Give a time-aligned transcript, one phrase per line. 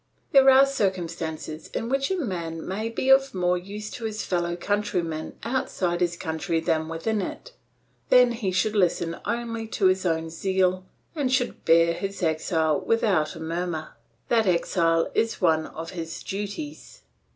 [0.31, 4.55] There are circumstances in which a man may be of more use to his fellow
[4.55, 7.51] countrymen outside his country than within it.
[8.09, 13.35] Then he should listen only to his own zeal and should bear his exile without
[13.35, 13.93] a murmur;
[14.27, 17.03] that exile is one of his duties.